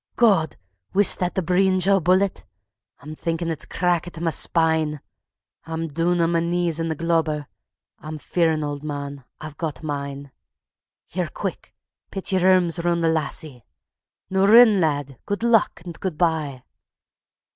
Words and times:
God! 0.15 0.57
Wis 0.95 1.15
that 1.17 1.35
the 1.35 1.43
breenge 1.43 1.87
o' 1.87 1.97
a 1.97 2.01
bullet? 2.01 2.43
I'm 3.01 3.13
thinkin' 3.13 3.51
it's 3.51 3.67
cracket 3.67 4.19
ma 4.19 4.31
spine. 4.31 4.99
I'm 5.65 5.89
doon 5.89 6.19
on 6.21 6.31
ma 6.31 6.39
knees 6.39 6.79
in 6.79 6.87
the 6.87 6.95
glabber; 6.95 7.45
I'm 7.99 8.17
fearin', 8.17 8.63
auld 8.63 8.81
man, 8.83 9.25
I've 9.39 9.57
got 9.57 9.83
mine. 9.83 10.31
Here, 11.05 11.29
quick! 11.31 11.75
Pit 12.09 12.31
yer 12.31 12.39
erms 12.39 12.83
roon 12.83 13.01
the 13.01 13.09
lassie. 13.09 13.63
Noo, 14.31 14.47
rin, 14.47 14.79
lad! 14.81 15.19
good 15.27 15.43
luck 15.43 15.81
and 15.85 15.99
good 15.99 16.17
by.. 16.17 16.63